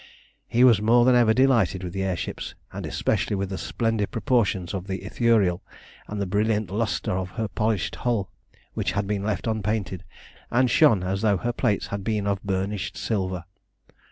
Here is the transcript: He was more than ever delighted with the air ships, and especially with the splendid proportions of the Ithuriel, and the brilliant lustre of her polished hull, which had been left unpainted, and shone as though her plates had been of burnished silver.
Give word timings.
He 0.47 0.63
was 0.63 0.81
more 0.81 1.05
than 1.05 1.13
ever 1.13 1.31
delighted 1.31 1.83
with 1.83 1.93
the 1.93 2.01
air 2.01 2.15
ships, 2.15 2.55
and 2.73 2.87
especially 2.87 3.35
with 3.35 3.49
the 3.51 3.57
splendid 3.59 4.09
proportions 4.09 4.73
of 4.73 4.87
the 4.87 5.05
Ithuriel, 5.05 5.61
and 6.07 6.19
the 6.19 6.25
brilliant 6.25 6.71
lustre 6.71 7.11
of 7.15 7.29
her 7.37 7.47
polished 7.47 7.97
hull, 7.97 8.31
which 8.73 8.93
had 8.93 9.05
been 9.05 9.21
left 9.21 9.45
unpainted, 9.45 10.03
and 10.49 10.71
shone 10.71 11.03
as 11.03 11.21
though 11.21 11.37
her 11.37 11.53
plates 11.53 11.85
had 11.93 12.03
been 12.03 12.25
of 12.25 12.41
burnished 12.41 12.97
silver. 12.97 13.43